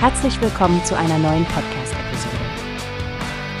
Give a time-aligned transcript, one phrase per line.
[0.00, 2.36] Herzlich willkommen zu einer neuen Podcast-Episode.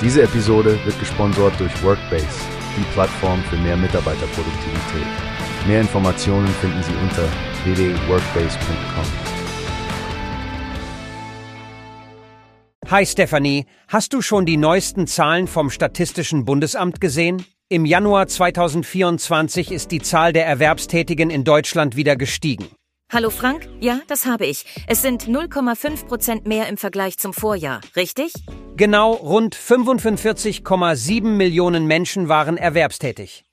[0.00, 2.28] Diese Episode wird gesponsert durch Workbase,
[2.76, 5.06] die Plattform für mehr Mitarbeiterproduktivität.
[5.66, 7.28] Mehr Informationen finden Sie unter
[7.64, 9.04] www.workbase.com.
[12.88, 17.44] Hi Stephanie, hast du schon die neuesten Zahlen vom Statistischen Bundesamt gesehen?
[17.68, 22.68] Im Januar 2024 ist die Zahl der Erwerbstätigen in Deutschland wieder gestiegen.
[23.10, 23.66] Hallo Frank?
[23.80, 24.66] Ja, das habe ich.
[24.86, 28.34] Es sind 0,5 Prozent mehr im Vergleich zum Vorjahr, richtig?
[28.76, 33.46] Genau rund 45,7 Millionen Menschen waren erwerbstätig.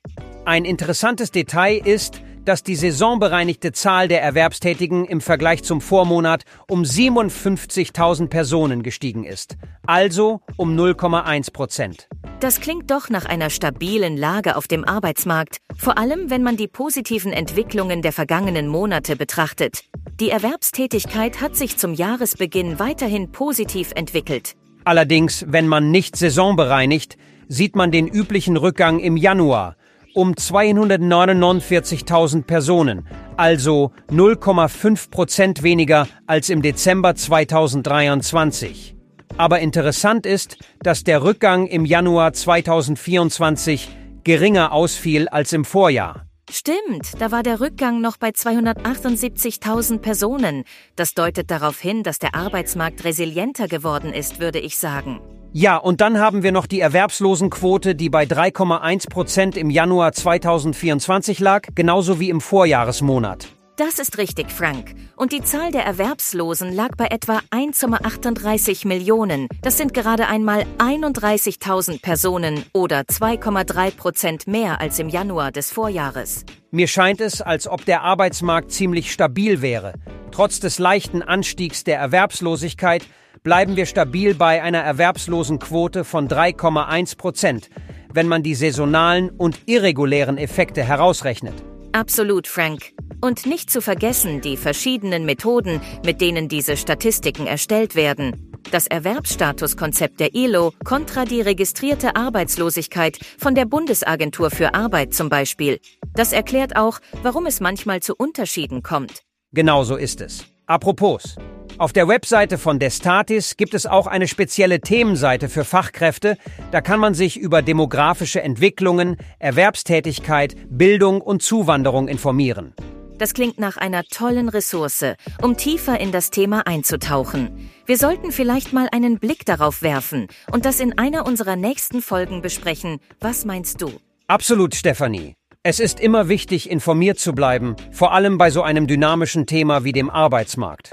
[0.44, 6.82] Ein interessantes Detail ist, dass die saisonbereinigte Zahl der Erwerbstätigen im Vergleich zum Vormonat um
[6.82, 12.08] 57.000 Personen gestiegen ist, also um 0,1 Prozent.
[12.40, 16.68] Das klingt doch nach einer stabilen Lage auf dem Arbeitsmarkt, vor allem wenn man die
[16.68, 19.84] positiven Entwicklungen der vergangenen Monate betrachtet.
[20.20, 24.52] Die Erwerbstätigkeit hat sich zum Jahresbeginn weiterhin positiv entwickelt.
[24.84, 27.16] Allerdings, wenn man nicht saisonbereinigt,
[27.48, 29.76] sieht man den üblichen Rückgang im Januar
[30.14, 38.95] um 249.000 Personen, also 0,5 Prozent weniger als im Dezember 2023.
[39.38, 43.88] Aber interessant ist, dass der Rückgang im Januar 2024
[44.24, 46.26] geringer ausfiel als im Vorjahr.
[46.50, 50.64] Stimmt, da war der Rückgang noch bei 278.000 Personen.
[50.94, 55.20] Das deutet darauf hin, dass der Arbeitsmarkt resilienter geworden ist, würde ich sagen.
[55.52, 61.40] Ja, und dann haben wir noch die Erwerbslosenquote, die bei 3,1 Prozent im Januar 2024
[61.40, 63.48] lag, genauso wie im Vorjahresmonat.
[63.76, 64.94] Das ist richtig, Frank.
[65.16, 69.48] Und die Zahl der Erwerbslosen lag bei etwa 1,38 Millionen.
[69.60, 76.46] Das sind gerade einmal 31.000 Personen oder 2,3 Prozent mehr als im Januar des Vorjahres.
[76.70, 79.92] Mir scheint es, als ob der Arbeitsmarkt ziemlich stabil wäre.
[80.30, 83.04] Trotz des leichten Anstiegs der Erwerbslosigkeit
[83.42, 87.68] bleiben wir stabil bei einer Erwerbslosenquote von 3,1 Prozent,
[88.10, 91.54] wenn man die saisonalen und irregulären Effekte herausrechnet.
[91.92, 92.92] Absolut, Frank.
[93.20, 98.52] Und nicht zu vergessen die verschiedenen Methoden, mit denen diese Statistiken erstellt werden.
[98.70, 105.78] Das Erwerbsstatuskonzept der ILO kontra die registrierte Arbeitslosigkeit von der Bundesagentur für Arbeit zum Beispiel.
[106.14, 109.22] Das erklärt auch, warum es manchmal zu Unterschieden kommt.
[109.52, 110.44] Genau so ist es.
[110.66, 111.36] Apropos,
[111.78, 116.36] auf der Webseite von Destatis gibt es auch eine spezielle Themenseite für Fachkräfte.
[116.72, 122.74] Da kann man sich über demografische Entwicklungen, Erwerbstätigkeit, Bildung und Zuwanderung informieren.
[123.18, 127.70] Das klingt nach einer tollen Ressource, um tiefer in das Thema einzutauchen.
[127.86, 132.42] Wir sollten vielleicht mal einen Blick darauf werfen und das in einer unserer nächsten Folgen
[132.42, 133.00] besprechen.
[133.20, 133.92] Was meinst du?
[134.26, 135.34] Absolut, Stefanie.
[135.62, 139.92] Es ist immer wichtig, informiert zu bleiben, vor allem bei so einem dynamischen Thema wie
[139.92, 140.92] dem Arbeitsmarkt.